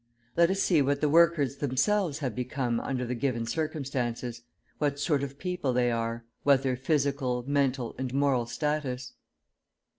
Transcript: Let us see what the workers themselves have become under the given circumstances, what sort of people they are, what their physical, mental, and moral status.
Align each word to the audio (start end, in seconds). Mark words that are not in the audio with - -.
Let 0.35 0.49
us 0.49 0.63
see 0.63 0.81
what 0.81 0.99
the 0.99 1.09
workers 1.09 1.57
themselves 1.57 2.17
have 2.17 2.33
become 2.33 2.79
under 2.79 3.05
the 3.05 3.13
given 3.13 3.45
circumstances, 3.45 4.41
what 4.79 4.99
sort 4.99 5.21
of 5.21 5.37
people 5.37 5.73
they 5.73 5.91
are, 5.91 6.25
what 6.41 6.63
their 6.63 6.75
physical, 6.75 7.43
mental, 7.47 7.93
and 7.99 8.11
moral 8.11 8.47
status. 8.47 9.13